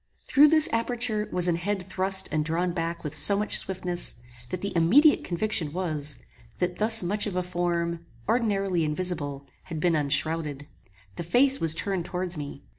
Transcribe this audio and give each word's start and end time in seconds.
Through 0.23 0.47
this 0.47 0.67
aperture 0.73 1.29
was 1.31 1.47
an 1.47 1.57
head 1.57 1.83
thrust 1.83 2.27
and 2.31 2.43
drawn 2.43 2.71
back 2.73 3.03
with 3.03 3.13
so 3.13 3.37
much 3.37 3.59
swiftness, 3.59 4.15
that 4.49 4.61
the 4.61 4.75
immediate 4.75 5.23
conviction 5.23 5.71
was, 5.73 6.17
that 6.57 6.77
thus 6.77 7.03
much 7.03 7.27
of 7.27 7.35
a 7.35 7.43
form, 7.43 8.03
ordinarily 8.27 8.83
invisible, 8.83 9.45
had 9.65 9.79
been 9.79 9.95
unshrowded. 9.95 10.65
The 11.17 11.23
face 11.23 11.59
was 11.59 11.75
turned 11.75 12.05
towards 12.05 12.35
me. 12.35 12.63